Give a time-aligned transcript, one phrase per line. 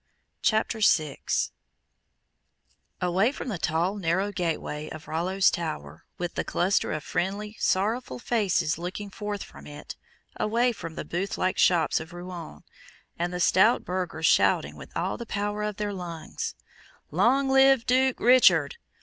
[0.41, 1.19] CHAPTER VI
[3.01, 8.17] Away from the tall narrow gateway of Rollo's Tower, with the cluster of friendly, sorrowful
[8.17, 9.95] faces looking forth from it,
[10.35, 12.63] away from the booth like shops of Rouen,
[13.19, 16.55] and the stout burghers shouting with all the power of their lungs,
[17.11, 18.77] "Long live Duke Richard!